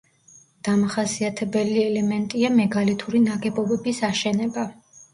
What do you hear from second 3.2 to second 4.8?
ნაგებობების აშენება.